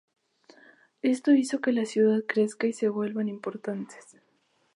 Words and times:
Esto 1.03 1.31
hizo 1.31 1.61
que 1.61 1.73
la 1.73 1.85
ciudad 1.85 2.21
crezca 2.27 2.65
y 2.65 2.73
se 2.73 2.89
vuelven 2.89 3.29
importantes. 3.29 4.17